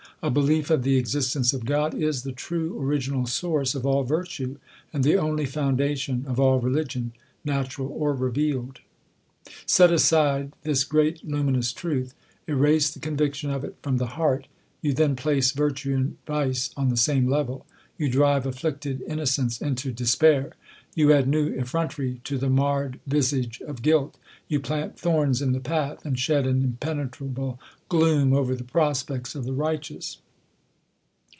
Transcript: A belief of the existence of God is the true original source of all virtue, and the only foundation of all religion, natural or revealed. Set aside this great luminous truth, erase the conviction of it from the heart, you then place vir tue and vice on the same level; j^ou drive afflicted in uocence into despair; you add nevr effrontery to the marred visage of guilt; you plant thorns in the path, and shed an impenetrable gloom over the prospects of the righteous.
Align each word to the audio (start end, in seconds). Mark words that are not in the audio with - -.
A 0.23 0.29
belief 0.29 0.69
of 0.69 0.83
the 0.83 0.97
existence 0.97 1.51
of 1.51 1.65
God 1.65 1.95
is 1.95 2.21
the 2.21 2.31
true 2.31 2.79
original 2.79 3.25
source 3.25 3.73
of 3.73 3.87
all 3.87 4.03
virtue, 4.03 4.57
and 4.93 5.03
the 5.03 5.17
only 5.17 5.47
foundation 5.47 6.25
of 6.27 6.39
all 6.39 6.59
religion, 6.59 7.13
natural 7.43 7.87
or 7.87 8.13
revealed. 8.13 8.81
Set 9.65 9.91
aside 9.91 10.53
this 10.61 10.83
great 10.83 11.25
luminous 11.27 11.73
truth, 11.73 12.13
erase 12.47 12.91
the 12.91 12.99
conviction 12.99 13.49
of 13.49 13.63
it 13.63 13.77
from 13.81 13.97
the 13.97 14.09
heart, 14.13 14.45
you 14.83 14.93
then 14.93 15.15
place 15.15 15.53
vir 15.53 15.71
tue 15.71 15.95
and 15.95 16.17
vice 16.27 16.69
on 16.77 16.89
the 16.89 16.97
same 16.97 17.27
level; 17.27 17.65
j^ou 17.99 18.09
drive 18.11 18.45
afflicted 18.45 19.01
in 19.01 19.17
uocence 19.19 19.59
into 19.59 19.91
despair; 19.91 20.53
you 20.93 21.13
add 21.13 21.25
nevr 21.25 21.57
effrontery 21.59 22.19
to 22.23 22.37
the 22.37 22.49
marred 22.49 22.99
visage 23.07 23.61
of 23.61 23.81
guilt; 23.81 24.17
you 24.49 24.59
plant 24.59 24.99
thorns 24.99 25.41
in 25.41 25.53
the 25.53 25.59
path, 25.59 26.05
and 26.05 26.19
shed 26.19 26.45
an 26.45 26.61
impenetrable 26.61 27.57
gloom 27.87 28.33
over 28.33 28.55
the 28.55 28.63
prospects 28.65 29.33
of 29.35 29.45
the 29.45 29.53
righteous. 29.53 30.17